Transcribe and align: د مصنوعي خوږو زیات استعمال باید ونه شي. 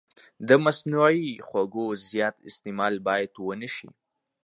د 0.47 0.49
مصنوعي 0.65 1.29
خوږو 1.47 1.85
زیات 2.09 2.35
استعمال 2.49 2.93
باید 3.07 3.31
ونه 3.37 3.69
شي. 3.75 3.89